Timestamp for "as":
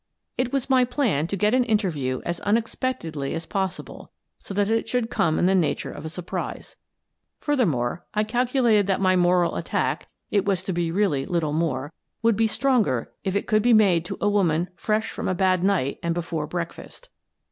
2.25-2.39, 3.33-3.45